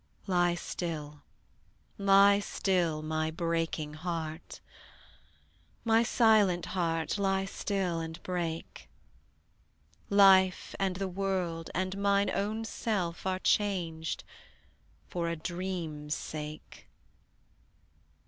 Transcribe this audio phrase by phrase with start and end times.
[0.25, 1.21] Lie still,
[1.99, 4.59] lie still, my breaking heart;
[5.85, 8.89] My silent heart, lie still and break:
[10.09, 14.23] Life, and the world, and mine own self, are changed
[15.07, 16.87] For a dream's sake.